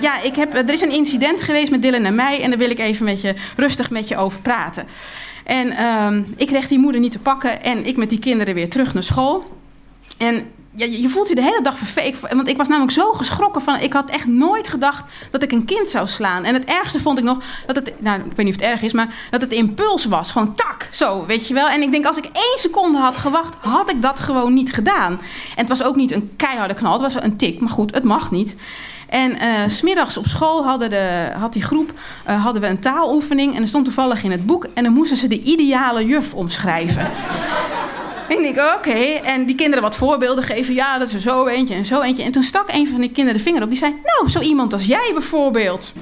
ja, 0.00 0.22
ik 0.22 0.36
heb, 0.36 0.54
er 0.54 0.72
is 0.72 0.80
een 0.80 0.92
incident 0.92 1.40
geweest 1.40 1.70
met 1.70 1.82
Dylan 1.82 2.04
en 2.04 2.14
mij. 2.14 2.42
En 2.42 2.50
daar 2.50 2.58
wil 2.58 2.70
ik 2.70 2.78
even 2.78 3.04
met 3.04 3.20
je, 3.20 3.34
rustig 3.56 3.90
met 3.90 4.08
je 4.08 4.16
over 4.16 4.40
praten. 4.40 4.86
En 5.44 5.70
ehm, 5.70 6.22
ik 6.36 6.46
kreeg 6.46 6.68
die 6.68 6.78
moeder 6.78 7.00
niet 7.00 7.12
te 7.12 7.18
pakken. 7.18 7.62
En 7.62 7.86
ik 7.86 7.96
met 7.96 8.10
die 8.10 8.18
kinderen 8.18 8.54
weer 8.54 8.70
terug 8.70 8.94
naar 8.94 9.02
school. 9.02 9.44
En 10.18 10.46
ja, 10.76 10.84
je 10.84 11.08
voelt 11.08 11.28
je 11.28 11.34
de 11.34 11.42
hele 11.42 11.62
dag 11.62 11.78
verveekt. 11.78 12.20
Want 12.20 12.48
ik 12.48 12.56
was 12.56 12.68
namelijk 12.68 12.92
zo 12.92 13.12
geschrokken 13.12 13.62
van... 13.62 13.80
Ik 13.80 13.92
had 13.92 14.10
echt 14.10 14.26
nooit 14.26 14.68
gedacht 14.68 15.04
dat 15.30 15.42
ik 15.42 15.52
een 15.52 15.64
kind 15.64 15.90
zou 15.90 16.08
slaan. 16.08 16.44
En 16.44 16.54
het 16.54 16.64
ergste 16.64 17.00
vond 17.00 17.18
ik 17.18 17.24
nog 17.24 17.38
dat 17.66 17.76
het... 17.76 18.00
Nou, 18.00 18.18
ik 18.18 18.36
weet 18.36 18.46
niet 18.46 18.54
of 18.54 18.60
het 18.60 18.70
erg 18.70 18.82
is, 18.82 18.92
maar 18.92 19.14
dat 19.30 19.40
het 19.40 19.52
impuls 19.52 20.04
was. 20.04 20.32
Gewoon 20.32 20.54
tak, 20.54 20.88
zo, 20.90 21.26
weet 21.26 21.48
je 21.48 21.54
wel. 21.54 21.68
En 21.68 21.82
ik 21.82 21.90
denk, 21.90 22.06
als 22.06 22.16
ik 22.16 22.24
één 22.24 22.58
seconde 22.58 22.98
had 22.98 23.16
gewacht... 23.16 23.54
had 23.64 23.90
ik 23.90 24.02
dat 24.02 24.20
gewoon 24.20 24.54
niet 24.54 24.72
gedaan. 24.72 25.12
En 25.12 25.20
het 25.54 25.68
was 25.68 25.82
ook 25.82 25.96
niet 25.96 26.12
een 26.12 26.32
keiharde 26.36 26.74
knal. 26.74 26.92
Het 26.92 27.14
was 27.14 27.22
een 27.22 27.36
tik, 27.36 27.60
maar 27.60 27.70
goed, 27.70 27.94
het 27.94 28.04
mag 28.04 28.30
niet. 28.30 28.56
En 29.08 29.30
uh, 29.30 29.38
smiddags 29.68 30.16
op 30.16 30.26
school 30.26 30.64
hadden 30.64 30.90
de, 30.90 31.32
had 31.38 31.52
die 31.52 31.62
groep 31.62 31.92
uh, 32.28 32.44
hadden 32.44 32.62
we 32.62 32.68
een 32.68 32.80
taaloefening. 32.80 33.54
En 33.54 33.62
er 33.62 33.68
stond 33.68 33.84
toevallig 33.84 34.22
in 34.22 34.30
het 34.30 34.46
boek. 34.46 34.66
En 34.74 34.82
dan 34.82 34.92
moesten 34.92 35.16
ze 35.16 35.28
de 35.28 35.42
ideale 35.42 36.06
juf 36.06 36.34
omschrijven. 36.34 37.10
En 38.28 38.44
ik, 38.44 38.58
oké. 38.76 39.20
En 39.22 39.46
die 39.46 39.54
kinderen 39.54 39.82
wat 39.82 39.96
voorbeelden 39.96 40.44
geven. 40.44 40.74
Ja, 40.74 40.98
dat 40.98 41.12
is 41.12 41.22
zo 41.22 41.46
eentje 41.46 41.74
en 41.74 41.84
zo 41.84 42.00
eentje. 42.00 42.22
En 42.22 42.32
toen 42.32 42.42
stak 42.42 42.72
een 42.72 42.88
van 42.88 43.00
die 43.00 43.10
kinderen 43.10 43.38
de 43.38 43.44
vinger 43.44 43.62
op. 43.62 43.68
Die 43.68 43.78
zei, 43.78 43.94
nou, 44.04 44.28
zo 44.28 44.40
iemand 44.40 44.72
als 44.72 44.84
jij 44.84 45.10
bijvoorbeeld. 45.12 45.92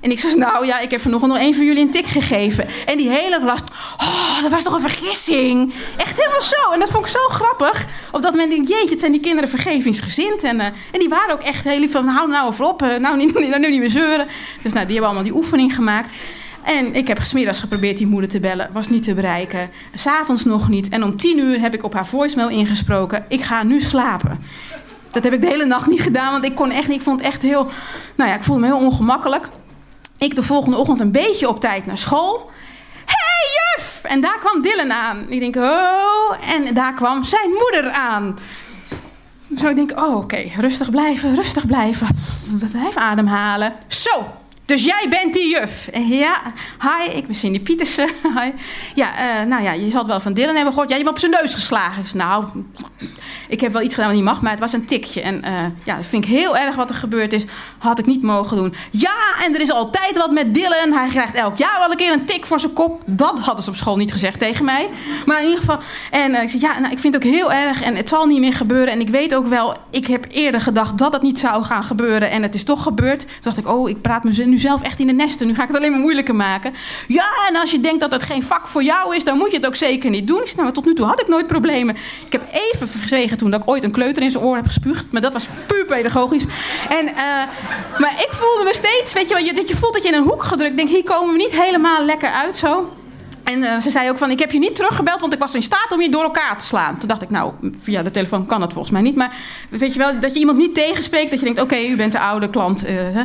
En 0.00 0.10
ik 0.10 0.18
zei, 0.18 0.36
nou 0.36 0.66
ja, 0.66 0.80
ik 0.80 0.90
heb 0.90 1.00
vanochtend 1.00 1.32
nog 1.32 1.42
een 1.42 1.54
van 1.54 1.64
jullie 1.64 1.82
een 1.82 1.90
tik 1.90 2.06
gegeven. 2.06 2.68
En 2.86 2.96
die 2.96 3.08
hele 3.08 3.40
klas, 3.40 3.60
oh, 3.96 4.42
dat 4.42 4.50
was 4.50 4.62
toch 4.62 4.74
een 4.74 4.88
vergissing. 4.88 5.74
Echt 5.96 6.16
helemaal 6.16 6.42
zo. 6.42 6.72
En 6.72 6.78
dat 6.78 6.90
vond 6.90 7.04
ik 7.04 7.10
zo 7.10 7.28
grappig. 7.28 7.86
Op 8.12 8.22
dat 8.22 8.30
moment 8.30 8.50
denk 8.50 8.62
ik, 8.62 8.68
jeetje, 8.68 8.90
het 8.90 9.00
zijn 9.00 9.12
die 9.12 9.20
kinderen 9.20 9.48
vergevingsgezind. 9.48 10.42
En, 10.42 10.56
uh, 10.56 10.64
en 10.64 10.98
die 10.98 11.08
waren 11.08 11.34
ook 11.34 11.42
echt 11.42 11.64
heel 11.64 11.78
lief 11.78 11.92
van, 11.92 12.06
hou 12.06 12.28
nou 12.28 12.52
even 12.52 12.64
op. 12.64 12.82
Uh, 12.82 12.96
nou, 12.96 13.16
niet, 13.16 13.32
nou, 13.48 13.58
nu 13.58 13.70
niet 13.70 13.80
meer 13.80 13.90
zeuren. 13.90 14.26
Dus 14.62 14.72
nou, 14.72 14.86
die 14.86 14.94
hebben 14.94 15.04
allemaal 15.04 15.22
die 15.22 15.34
oefening 15.34 15.74
gemaakt. 15.74 16.12
En 16.64 16.94
ik 16.94 17.08
heb 17.08 17.22
smiddags 17.22 17.60
geprobeerd 17.60 17.98
die 17.98 18.06
moeder 18.06 18.30
te 18.30 18.40
bellen. 18.40 18.70
Was 18.72 18.88
niet 18.88 19.02
te 19.02 19.14
bereiken. 19.14 19.70
S'avonds 19.94 20.44
nog 20.44 20.68
niet. 20.68 20.88
En 20.88 21.02
om 21.02 21.16
tien 21.16 21.38
uur 21.38 21.60
heb 21.60 21.74
ik 21.74 21.84
op 21.84 21.94
haar 21.94 22.06
voicemail 22.06 22.48
ingesproken. 22.48 23.24
Ik 23.28 23.42
ga 23.42 23.62
nu 23.62 23.80
slapen. 23.80 24.40
Dat 25.12 25.22
heb 25.24 25.32
ik 25.32 25.40
de 25.40 25.46
hele 25.46 25.64
nacht 25.64 25.86
niet 25.86 26.02
gedaan. 26.02 26.32
Want 26.32 26.44
ik 26.44 26.54
kon 26.54 26.70
echt 26.70 26.88
niet. 26.88 26.96
Ik 26.96 27.04
vond 27.04 27.20
het 27.20 27.28
echt 27.28 27.42
heel... 27.42 27.68
Nou 28.16 28.30
ja, 28.30 28.36
ik 28.36 28.42
voelde 28.42 28.60
me 28.60 28.66
heel 28.66 28.84
ongemakkelijk. 28.84 29.48
Ik 30.18 30.34
de 30.34 30.42
volgende 30.42 30.76
ochtend 30.76 31.00
een 31.00 31.12
beetje 31.12 31.48
op 31.48 31.60
tijd 31.60 31.86
naar 31.86 31.98
school. 31.98 32.50
hey, 33.06 33.76
juf! 33.76 34.04
En 34.04 34.20
daar 34.20 34.38
kwam 34.40 34.62
Dylan 34.62 34.92
aan. 34.92 35.26
Ik 35.28 35.40
denk, 35.40 35.56
oh... 35.56 36.50
En 36.54 36.74
daar 36.74 36.94
kwam 36.94 37.24
zijn 37.24 37.50
moeder 37.50 37.90
aan. 37.90 38.36
Zo 39.56 39.68
ik 39.68 39.76
denk, 39.76 39.92
oh, 39.98 40.16
oké, 40.16 40.44
rustig 40.56 40.90
blijven, 40.90 41.34
rustig 41.34 41.66
blijven. 41.66 42.06
Blijf 42.70 42.96
ademhalen. 42.96 43.72
Zo, 43.86 44.39
dus 44.70 44.84
jij 44.84 45.06
bent 45.08 45.32
die 45.32 45.48
juf. 45.48 45.88
Ja, 46.08 46.52
hi, 46.80 47.16
ik 47.16 47.26
ben 47.26 47.34
Cindy 47.34 47.60
Pietersen. 47.60 48.08
Hi. 48.38 48.50
Ja, 48.94 49.40
uh, 49.40 49.46
nou 49.48 49.62
ja, 49.62 49.72
je 49.72 49.90
zal 49.90 50.06
wel 50.06 50.20
van 50.20 50.32
Dylan 50.32 50.54
hebben 50.54 50.72
gehoord. 50.72 50.90
Ja, 50.90 50.96
je 50.96 51.02
hebt 51.02 51.14
op 51.14 51.20
zijn 51.20 51.32
neus 51.32 51.54
geslagen. 51.54 52.04
nou, 52.14 52.44
ik 53.48 53.60
heb 53.60 53.72
wel 53.72 53.82
iets 53.82 53.94
gedaan 53.94 54.08
wat 54.08 54.18
niet 54.18 54.28
mag, 54.28 54.42
maar 54.42 54.50
het 54.50 54.60
was 54.60 54.72
een 54.72 54.84
tikje. 54.84 55.20
En 55.20 55.44
uh, 55.44 55.64
ja, 55.84 55.96
dat 55.96 56.06
vind 56.06 56.24
ik 56.24 56.30
heel 56.30 56.56
erg 56.56 56.74
wat 56.74 56.90
er 56.90 56.96
gebeurd 56.96 57.32
is. 57.32 57.44
Had 57.78 57.98
ik 57.98 58.06
niet 58.06 58.22
mogen 58.22 58.56
doen. 58.56 58.74
Ja, 58.90 59.16
en 59.44 59.54
er 59.54 59.60
is 59.60 59.70
altijd 59.70 60.16
wat 60.16 60.30
met 60.30 60.54
Dylan. 60.54 60.92
Hij 60.92 61.08
krijgt 61.08 61.34
elk 61.34 61.56
jaar 61.56 61.78
wel 61.78 61.90
een 61.90 61.96
keer 61.96 62.12
een 62.12 62.24
tik 62.24 62.46
voor 62.46 62.60
zijn 62.60 62.72
kop. 62.72 63.02
Dat 63.06 63.38
hadden 63.38 63.64
ze 63.64 63.70
op 63.70 63.76
school 63.76 63.96
niet 63.96 64.12
gezegd 64.12 64.38
tegen 64.38 64.64
mij. 64.64 64.88
Maar 65.26 65.38
in 65.38 65.44
ieder 65.44 65.60
geval, 65.60 65.78
en 66.10 66.30
uh, 66.30 66.42
ik 66.42 66.50
zei, 66.50 66.62
ja, 66.62 66.78
nou, 66.78 66.92
ik 66.92 66.98
vind 66.98 67.14
het 67.14 67.24
ook 67.24 67.30
heel 67.30 67.52
erg 67.52 67.82
en 67.82 67.96
het 67.96 68.08
zal 68.08 68.26
niet 68.26 68.40
meer 68.40 68.52
gebeuren. 68.52 68.92
En 68.92 69.00
ik 69.00 69.08
weet 69.08 69.34
ook 69.34 69.46
wel, 69.46 69.76
ik 69.90 70.06
heb 70.06 70.26
eerder 70.30 70.60
gedacht 70.60 70.98
dat 70.98 71.12
het 71.12 71.22
niet 71.22 71.38
zou 71.38 71.62
gaan 71.62 71.84
gebeuren 71.84 72.30
en 72.30 72.42
het 72.42 72.54
is 72.54 72.64
toch 72.64 72.82
gebeurd. 72.82 73.20
Toen 73.20 73.28
dacht 73.40 73.58
ik, 73.58 73.68
oh, 73.68 73.88
ik 73.88 74.00
praat 74.00 74.24
me 74.24 74.44
nu 74.44 74.58
zelf 74.58 74.82
echt 74.82 74.98
in 74.98 75.06
de 75.06 75.12
nesten. 75.12 75.46
Nu 75.46 75.54
ga 75.54 75.62
ik 75.62 75.68
het 75.68 75.76
alleen 75.76 75.90
maar 75.90 76.00
moeilijker 76.00 76.34
maken. 76.34 76.74
Ja, 77.06 77.28
en 77.48 77.56
als 77.56 77.70
je 77.70 77.80
denkt 77.80 78.00
dat 78.00 78.12
het 78.12 78.22
geen 78.22 78.42
vak 78.42 78.66
voor 78.66 78.82
jou 78.82 79.16
is, 79.16 79.24
dan 79.24 79.36
moet 79.36 79.50
je 79.50 79.56
het 79.56 79.66
ook 79.66 79.76
zeker 79.76 80.10
niet 80.10 80.26
doen. 80.26 80.38
Nou, 80.40 80.62
maar 80.62 80.72
tot 80.72 80.84
nu 80.84 80.94
toe 80.94 81.06
had 81.06 81.20
ik 81.20 81.28
nooit 81.28 81.46
problemen. 81.46 81.96
Ik 82.26 82.32
heb 82.32 82.42
even 82.72 82.88
verzwegen 82.88 83.36
toen 83.36 83.50
dat 83.50 83.62
ik 83.62 83.68
ooit 83.68 83.84
een 83.84 83.90
kleuter 83.90 84.22
in 84.22 84.30
zijn 84.30 84.44
oor 84.44 84.56
heb 84.56 84.66
gespuugd. 84.66 85.04
Maar 85.10 85.20
dat 85.20 85.32
was 85.32 85.48
puur 85.66 85.84
pedagogisch. 85.84 86.44
En, 86.88 87.06
uh, 87.06 87.14
maar 87.98 88.14
ik 88.16 88.28
voelde 88.30 88.64
me 88.64 88.74
steeds, 88.74 89.12
weet 89.12 89.28
je 89.28 89.29
wel, 89.34 89.54
dat 89.54 89.68
je 89.68 89.76
voelt 89.76 89.94
dat 89.94 90.02
je 90.02 90.08
in 90.08 90.14
een 90.14 90.28
hoek 90.28 90.42
gedrukt. 90.42 90.76
Denk, 90.76 90.88
hier 90.88 91.02
komen 91.02 91.32
we 91.32 91.38
niet 91.38 91.62
helemaal 91.62 92.04
lekker 92.04 92.30
uit 92.30 92.56
zo. 92.56 92.88
En 93.50 93.62
uh, 93.62 93.78
ze 93.78 93.90
zei 93.90 94.10
ook 94.10 94.18
van, 94.18 94.30
ik 94.30 94.38
heb 94.38 94.52
je 94.52 94.58
niet 94.58 94.74
teruggebeld, 94.74 95.20
want 95.20 95.32
ik 95.32 95.38
was 95.38 95.54
in 95.54 95.62
staat 95.62 95.92
om 95.92 96.00
je 96.00 96.08
door 96.08 96.22
elkaar 96.22 96.58
te 96.58 96.64
slaan. 96.64 96.98
Toen 96.98 97.08
dacht 97.08 97.22
ik, 97.22 97.30
nou, 97.30 97.52
via 97.72 98.02
de 98.02 98.10
telefoon 98.10 98.46
kan 98.46 98.60
dat 98.60 98.72
volgens 98.72 98.92
mij 98.92 99.02
niet. 99.02 99.16
Maar 99.16 99.36
weet 99.70 99.92
je 99.92 99.98
wel, 99.98 100.20
dat 100.20 100.32
je 100.32 100.38
iemand 100.38 100.58
niet 100.58 100.74
tegenspreekt, 100.74 101.30
dat 101.30 101.38
je 101.38 101.44
denkt, 101.44 101.60
oké, 101.60 101.76
u 101.76 101.96
bent 101.96 102.12
de 102.12 102.20
oude 102.20 102.50
klant. 102.50 102.88
Uh, 102.88 103.16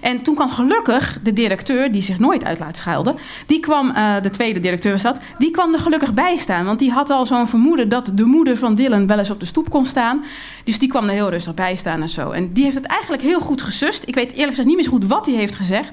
en 0.00 0.22
toen 0.22 0.34
kwam 0.34 0.50
gelukkig 0.50 1.18
de 1.22 1.32
directeur, 1.32 1.92
die 1.92 2.02
zich 2.02 2.18
nooit 2.18 2.44
uit 2.44 2.58
laat 2.58 2.76
schuilden. 2.76 3.16
Die 3.46 3.60
kwam, 3.60 3.88
uh, 3.88 4.14
de 4.22 4.30
tweede 4.30 4.60
directeur 4.60 4.92
was 4.92 5.02
dat, 5.02 5.18
die 5.38 5.50
kwam 5.50 5.74
er 5.74 5.80
gelukkig 5.80 6.14
bij 6.14 6.36
staan. 6.36 6.64
Want 6.64 6.78
die 6.78 6.90
had 6.90 7.10
al 7.10 7.26
zo'n 7.26 7.48
vermoeden 7.48 7.88
dat 7.88 8.10
de 8.14 8.24
moeder 8.24 8.56
van 8.56 8.74
Dylan 8.74 9.06
wel 9.06 9.18
eens 9.18 9.30
op 9.30 9.40
de 9.40 9.46
stoep 9.46 9.70
kon 9.70 9.86
staan. 9.86 10.24
Dus 10.64 10.78
die 10.78 10.88
kwam 10.88 11.04
er 11.04 11.14
heel 11.14 11.30
rustig 11.30 11.54
bij 11.54 11.76
staan 11.76 12.02
en 12.02 12.08
zo. 12.08 12.30
En 12.30 12.52
die 12.52 12.64
heeft 12.64 12.76
het 12.76 12.86
eigenlijk 12.86 13.22
heel 13.22 13.40
goed 13.40 13.62
gesust. 13.62 14.02
Ik 14.06 14.14
weet 14.14 14.30
eerlijk 14.30 14.48
gezegd 14.48 14.68
niet 14.68 14.76
meer 14.76 14.88
goed 14.88 15.06
wat 15.06 15.26
hij 15.26 15.34
heeft 15.34 15.54
gezegd. 15.54 15.92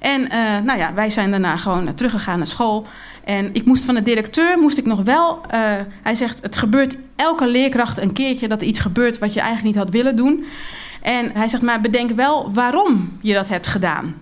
En 0.00 0.20
uh, 0.20 0.28
nou 0.64 0.78
ja, 0.78 0.94
wij 0.94 1.10
zijn 1.10 1.30
daarna 1.30 1.56
gewoon 1.56 1.94
teruggegaan 1.94 2.38
naar 2.38 2.46
school. 2.46 2.86
En 3.24 3.50
ik 3.52 3.64
moest 3.64 3.84
van 3.84 3.94
de 3.94 4.02
directeur, 4.02 4.58
moest 4.58 4.78
ik 4.78 4.86
nog 4.86 5.02
wel... 5.02 5.40
Uh, 5.54 5.60
hij 6.02 6.14
zegt, 6.14 6.42
het 6.42 6.56
gebeurt 6.56 6.96
elke 7.16 7.46
leerkracht 7.46 7.98
een 7.98 8.12
keertje 8.12 8.48
dat 8.48 8.60
er 8.60 8.66
iets 8.66 8.80
gebeurt... 8.80 9.18
wat 9.18 9.32
je 9.32 9.40
eigenlijk 9.40 9.74
niet 9.74 9.84
had 9.84 9.92
willen 9.92 10.16
doen. 10.16 10.44
En 11.02 11.30
hij 11.32 11.48
zegt, 11.48 11.62
maar 11.62 11.80
bedenk 11.80 12.10
wel 12.10 12.52
waarom 12.52 13.18
je 13.20 13.34
dat 13.34 13.48
hebt 13.48 13.66
gedaan. 13.66 14.14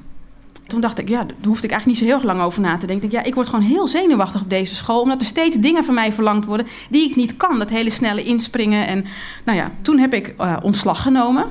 Toen 0.66 0.80
dacht 0.80 0.98
ik, 0.98 1.08
ja, 1.08 1.24
daar 1.24 1.34
hoefde 1.42 1.66
ik 1.66 1.72
eigenlijk 1.72 1.86
niet 1.86 1.98
zo 1.98 2.04
heel 2.04 2.14
erg 2.14 2.34
lang 2.34 2.40
over 2.40 2.60
na 2.60 2.76
te 2.76 2.86
denken. 2.86 3.10
Ja, 3.10 3.22
ik 3.22 3.34
word 3.34 3.48
gewoon 3.48 3.64
heel 3.64 3.86
zenuwachtig 3.86 4.40
op 4.40 4.50
deze 4.50 4.74
school... 4.74 5.00
omdat 5.00 5.20
er 5.20 5.26
steeds 5.26 5.56
dingen 5.56 5.84
van 5.84 5.94
mij 5.94 6.12
verlangd 6.12 6.46
worden 6.46 6.66
die 6.90 7.10
ik 7.10 7.16
niet 7.16 7.36
kan. 7.36 7.58
Dat 7.58 7.70
hele 7.70 7.90
snelle 7.90 8.22
inspringen. 8.22 8.86
En 8.86 9.04
nou 9.44 9.58
ja, 9.58 9.70
toen 9.82 9.98
heb 9.98 10.14
ik 10.14 10.34
ontslag 10.62 11.02
genomen... 11.02 11.46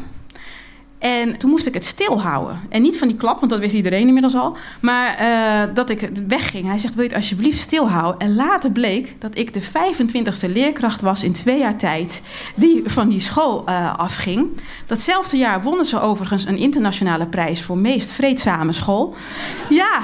En 1.00 1.38
toen 1.38 1.50
moest 1.50 1.68
ik 1.68 1.74
het 1.74 1.86
stilhouden. 1.86 2.60
En 2.70 2.82
niet 2.82 2.98
van 2.98 3.08
die 3.08 3.18
klap, 3.18 3.40
want 3.40 3.52
dat 3.52 3.60
wist 3.60 3.74
iedereen 3.74 4.08
inmiddels 4.08 4.36
al. 4.36 4.58
Maar 4.82 5.22
uh, 5.22 5.74
dat 5.74 5.90
ik 5.90 6.10
wegging. 6.28 6.66
Hij 6.68 6.78
zegt, 6.78 6.94
wil 6.94 7.04
je 7.04 7.10
het 7.10 7.18
alsjeblieft 7.18 7.60
stilhouden? 7.60 8.20
En 8.20 8.36
later 8.36 8.72
bleek 8.72 9.16
dat 9.20 9.38
ik 9.38 9.54
de 9.54 9.64
25e 9.64 10.52
leerkracht 10.52 11.02
was 11.02 11.24
in 11.24 11.32
twee 11.32 11.60
jaar 11.60 11.78
tijd... 11.78 12.22
die 12.56 12.82
van 12.86 13.10
die 13.10 13.20
school 13.20 13.64
uh, 13.70 13.98
afging. 13.98 14.50
Datzelfde 14.86 15.38
jaar 15.38 15.62
wonnen 15.62 15.86
ze 15.86 16.00
overigens 16.00 16.46
een 16.46 16.58
internationale 16.58 17.28
prijs... 17.28 17.62
voor 17.62 17.78
meest 17.78 18.12
vreedzame 18.12 18.72
school. 18.72 19.16
Ja... 19.70 20.00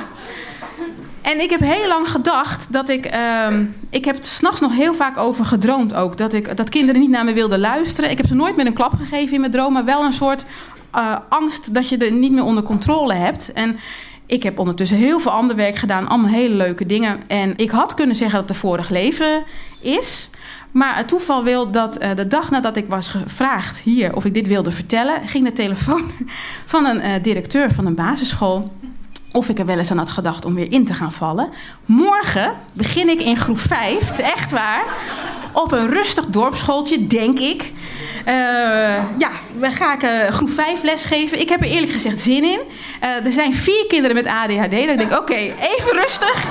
En 1.23 1.41
ik 1.41 1.49
heb 1.49 1.59
heel 1.59 1.87
lang 1.87 2.09
gedacht 2.09 2.73
dat 2.73 2.89
ik. 2.89 3.15
Uh, 3.15 3.59
ik 3.89 4.05
heb 4.05 4.15
het 4.15 4.25
s'nachts 4.25 4.61
nog 4.61 4.75
heel 4.75 4.93
vaak 4.93 5.17
over 5.17 5.45
gedroomd 5.45 5.93
ook. 5.93 6.17
Dat, 6.17 6.33
ik, 6.33 6.57
dat 6.57 6.69
kinderen 6.69 7.01
niet 7.01 7.09
naar 7.09 7.25
me 7.25 7.33
wilden 7.33 7.59
luisteren. 7.59 8.09
Ik 8.09 8.17
heb 8.17 8.27
ze 8.27 8.35
nooit 8.35 8.55
met 8.55 8.65
een 8.65 8.73
klap 8.73 8.93
gegeven 8.93 9.33
in 9.33 9.39
mijn 9.39 9.51
droom, 9.51 9.73
maar 9.73 9.85
wel 9.85 10.03
een 10.03 10.13
soort 10.13 10.45
uh, 10.95 11.15
angst 11.29 11.73
dat 11.73 11.89
je 11.89 11.97
er 11.97 12.11
niet 12.11 12.31
meer 12.31 12.43
onder 12.43 12.63
controle 12.63 13.13
hebt. 13.13 13.53
En 13.53 13.79
ik 14.25 14.43
heb 14.43 14.59
ondertussen 14.59 14.97
heel 14.97 15.19
veel 15.19 15.31
ander 15.31 15.55
werk 15.55 15.75
gedaan, 15.75 16.07
allemaal 16.07 16.31
hele 16.31 16.55
leuke 16.55 16.85
dingen. 16.85 17.19
En 17.27 17.53
ik 17.55 17.69
had 17.69 17.93
kunnen 17.93 18.15
zeggen 18.15 18.39
dat 18.39 18.47
het 18.47 18.55
een 18.55 18.61
vorig 18.61 18.89
leven 18.89 19.43
is. 19.81 20.29
Maar 20.71 20.97
het 20.97 21.07
toeval 21.07 21.43
wil 21.43 21.71
dat 21.71 22.01
uh, 22.01 22.15
de 22.15 22.27
dag 22.27 22.49
nadat 22.49 22.77
ik 22.77 22.85
was 22.89 23.09
gevraagd 23.09 23.79
hier 23.79 24.15
of 24.15 24.25
ik 24.25 24.33
dit 24.33 24.47
wilde 24.47 24.71
vertellen, 24.71 25.27
ging 25.27 25.45
de 25.45 25.53
telefoon 25.53 26.11
van 26.65 26.85
een 26.85 26.97
uh, 26.97 27.23
directeur 27.23 27.71
van 27.71 27.85
een 27.85 27.95
basisschool 27.95 28.71
of 29.31 29.49
ik 29.49 29.59
er 29.59 29.65
wel 29.65 29.77
eens 29.77 29.91
aan 29.91 29.97
had 29.97 30.09
gedacht 30.09 30.45
om 30.45 30.53
weer 30.53 30.71
in 30.71 30.85
te 30.85 30.93
gaan 30.93 31.11
vallen. 31.11 31.49
Morgen 31.85 32.53
begin 32.73 33.09
ik 33.09 33.21
in 33.21 33.37
groep 33.37 33.59
5, 33.59 34.19
echt 34.19 34.51
waar. 34.51 34.83
Op 35.53 35.71
een 35.71 35.89
rustig 35.89 36.25
dorpsschooltje, 36.25 37.07
denk 37.07 37.39
ik. 37.39 37.71
Uh, 38.27 38.33
ja, 39.17 39.29
we 39.55 39.71
ga 39.71 39.93
ik 39.93 40.03
uh, 40.03 40.27
groep 40.27 40.49
5 40.49 40.83
lesgeven. 40.83 41.39
Ik 41.39 41.49
heb 41.49 41.61
er 41.61 41.67
eerlijk 41.67 41.91
gezegd 41.91 42.19
zin 42.19 42.43
in. 42.43 42.59
Uh, 43.03 43.25
er 43.25 43.31
zijn 43.31 43.53
vier 43.53 43.85
kinderen 43.87 44.15
met 44.15 44.27
ADHD. 44.27 44.71
Dan 44.71 44.97
denk 44.97 45.01
ik, 45.01 45.17
oké, 45.17 45.35
even 45.35 45.91
rustig. 45.91 46.47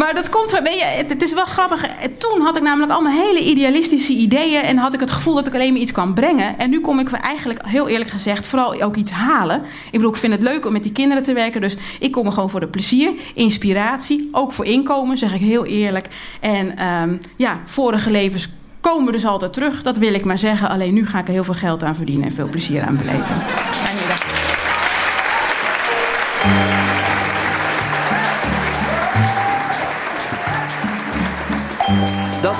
Maar 0.00 0.14
dat 0.14 0.28
komt, 0.28 0.50
weet 0.50 0.78
je, 0.78 0.84
het, 0.84 1.22
is 1.22 1.32
wel 1.32 1.44
grappig. 1.44 1.86
Toen 2.18 2.40
had 2.40 2.56
ik 2.56 2.62
namelijk 2.62 2.92
allemaal 2.92 3.12
hele 3.12 3.40
idealistische 3.40 4.12
ideeën. 4.12 4.62
En 4.62 4.76
had 4.76 4.94
ik 4.94 5.00
het 5.00 5.10
gevoel 5.10 5.34
dat 5.34 5.46
ik 5.46 5.54
alleen 5.54 5.72
maar 5.72 5.80
iets 5.80 5.92
kan 5.92 6.14
brengen. 6.14 6.58
En 6.58 6.70
nu 6.70 6.80
kom 6.80 6.98
ik 6.98 7.10
eigenlijk, 7.10 7.60
heel 7.66 7.88
eerlijk 7.88 8.10
gezegd, 8.10 8.46
vooral 8.46 8.82
ook 8.82 8.96
iets 8.96 9.10
halen. 9.10 9.60
Ik 9.60 9.90
bedoel, 9.92 10.10
ik 10.10 10.16
vind 10.16 10.32
het 10.32 10.42
leuk 10.42 10.66
om 10.66 10.72
met 10.72 10.82
die 10.82 10.92
kinderen 10.92 11.22
te 11.22 11.32
werken. 11.32 11.60
Dus 11.60 11.76
ik 11.98 12.12
kom 12.12 12.26
er 12.26 12.32
gewoon 12.32 12.50
voor 12.50 12.60
de 12.60 12.68
plezier, 12.68 13.12
inspiratie. 13.34 14.28
Ook 14.32 14.52
voor 14.52 14.64
inkomen, 14.64 15.18
zeg 15.18 15.34
ik 15.34 15.40
heel 15.40 15.64
eerlijk. 15.64 16.06
En 16.40 16.86
um, 16.86 17.18
ja, 17.36 17.60
vorige 17.64 18.10
levens 18.10 18.48
komen 18.80 19.12
dus 19.12 19.24
altijd 19.24 19.52
terug. 19.52 19.82
Dat 19.82 19.98
wil 19.98 20.14
ik 20.14 20.24
maar 20.24 20.38
zeggen. 20.38 20.68
Alleen 20.68 20.94
nu 20.94 21.06
ga 21.06 21.18
ik 21.18 21.26
er 21.26 21.32
heel 21.32 21.44
veel 21.44 21.54
geld 21.54 21.82
aan 21.82 21.94
verdienen 21.94 22.26
en 22.26 22.32
veel 22.32 22.48
plezier 22.48 22.82
aan 22.82 22.96
beleven. 22.96 23.36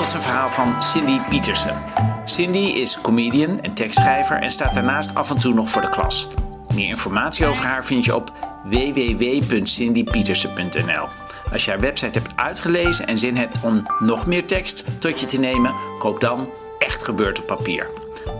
Was 0.00 0.12
een 0.12 0.20
verhaal 0.20 0.48
van 0.48 0.82
Cindy 0.82 1.18
Pietersen. 1.28 1.76
Cindy 2.24 2.58
is 2.58 3.00
comedian 3.00 3.60
en 3.60 3.74
tekstschrijver 3.74 4.36
en 4.36 4.50
staat 4.50 4.74
daarnaast 4.74 5.14
af 5.14 5.30
en 5.30 5.40
toe 5.40 5.54
nog 5.54 5.70
voor 5.70 5.82
de 5.82 5.88
klas. 5.88 6.28
Meer 6.74 6.88
informatie 6.88 7.46
over 7.46 7.64
haar 7.64 7.84
vind 7.84 8.04
je 8.04 8.14
op 8.14 8.32
www.cindypietersen.nl. 8.64 11.08
Als 11.52 11.64
je 11.64 11.70
haar 11.70 11.80
website 11.80 12.18
hebt 12.18 12.36
uitgelezen 12.36 13.06
en 13.06 13.18
zin 13.18 13.36
hebt 13.36 13.58
om 13.62 13.82
nog 13.98 14.26
meer 14.26 14.46
tekst 14.46 14.84
tot 15.00 15.20
je 15.20 15.26
te 15.26 15.40
nemen, 15.40 15.74
koop 15.98 16.20
dan 16.20 16.50
Echt 16.78 17.02
Gebeurd 17.02 17.40
op 17.40 17.46
Papier. 17.46 17.90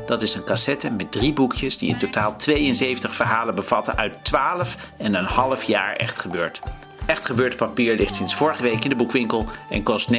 Dat 0.07 0.23
is 0.23 0.35
een 0.35 0.45
cassette 0.45 0.91
met 0.91 1.13
drie 1.13 1.33
boekjes 1.33 1.79
die 1.79 1.89
in 1.89 1.99
totaal 1.99 2.37
72 2.37 3.15
verhalen 3.15 3.55
bevatten 3.55 3.97
uit 3.97 4.25
12 4.25 4.77
en 4.97 5.15
een 5.15 5.25
half 5.25 5.63
jaar 5.63 5.97
Echt 5.97 6.19
Gebeurd. 6.19 6.63
Echt 7.11 7.27
Gebeurd 7.27 7.57
Papier 7.57 7.97
ligt 7.97 8.15
sinds 8.15 8.35
vorige 8.35 8.63
week 8.63 8.85
in 8.85 8.89
de 8.89 8.97
boekwinkel 8.97 9.47
en 9.71 9.83
kost 9.83 10.13
29,90 10.15 10.19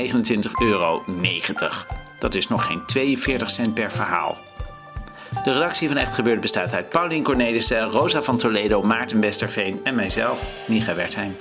euro. 0.61 1.03
Dat 2.19 2.35
is 2.35 2.47
nog 2.47 2.65
geen 2.65 2.85
42 2.85 3.49
cent 3.49 3.73
per 3.73 3.91
verhaal. 3.91 4.37
De 5.43 5.53
redactie 5.53 5.87
van 5.87 5.97
Echt 5.97 6.15
Gebeurd 6.15 6.41
bestaat 6.41 6.73
uit 6.73 6.89
Paulien 6.89 7.23
Cornelissen, 7.23 7.83
Rosa 7.83 8.21
van 8.21 8.37
Toledo, 8.37 8.81
Maarten 8.81 9.19
Westerveen 9.19 9.79
en 9.83 9.95
mijzelf, 9.95 10.47
Micha 10.67 10.95
Wertheim. 10.95 11.35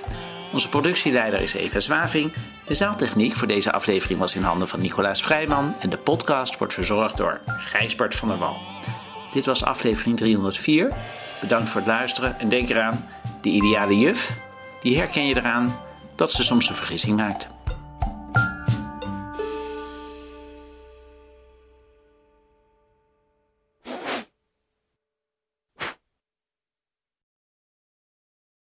Onze 0.53 0.69
productieleider 0.69 1.41
is 1.41 1.55
Eva 1.55 1.81
Zwaving. 1.81 2.33
De 2.65 2.75
zaaltechniek 2.75 3.37
voor 3.37 3.49
deze 3.49 3.73
aflevering 3.73 4.19
was 4.19 4.37
in 4.37 4.43
handen 4.43 4.69
van 4.69 4.81
Nicolaas 4.81 5.23
Vrijman 5.23 5.75
en 5.81 5.91
de 5.91 5.99
podcast 5.99 6.59
wordt 6.59 6.75
verzorgd 6.75 7.17
door 7.17 7.41
Gijsbert 7.47 8.15
van 8.15 8.29
der 8.29 8.39
Wal. 8.39 8.57
Dit 9.31 9.47
was 9.47 9.65
aflevering 9.65 10.17
304. 10.17 10.93
Bedankt 11.41 11.69
voor 11.69 11.81
het 11.81 11.91
luisteren 11.91 12.39
en 12.39 12.49
denk 12.49 12.71
eraan, 12.71 13.05
de 13.43 13.49
ideale 13.49 13.99
juf, 13.99 14.39
die 14.83 14.97
herken 14.97 15.27
je 15.27 15.37
eraan 15.37 15.77
dat 16.17 16.31
ze 16.31 16.43
soms 16.43 16.69
een 16.69 16.75
vergissing 16.75 17.17
maakt. 17.17 17.49